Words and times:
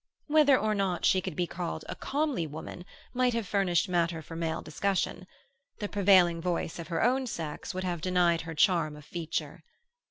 Whether 0.25 0.57
or 0.57 0.73
not 0.73 1.05
she 1.05 1.21
could 1.21 1.35
be 1.35 1.45
called 1.45 1.85
a 1.87 1.93
comely 1.95 2.47
woman 2.47 2.85
might 3.13 3.35
have 3.35 3.47
furnished 3.47 3.87
matter 3.87 4.23
for 4.23 4.35
male 4.35 4.63
discussion; 4.63 5.27
the 5.77 5.87
prevailing 5.87 6.41
voice 6.41 6.79
of 6.79 6.87
her 6.87 7.03
own 7.03 7.27
sex 7.27 7.75
would 7.75 7.83
have 7.83 8.01
denied 8.01 8.41
her 8.41 8.55
charm 8.55 8.95
of 8.95 9.05
feature. 9.05 9.63